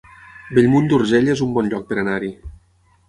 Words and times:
Bellmunt 0.57 0.89
d'Urgell 0.93 1.29
es 1.35 1.43
un 1.47 1.53
bon 1.59 1.69
lloc 1.75 1.85
per 1.93 1.99
anar-hi 2.05 2.33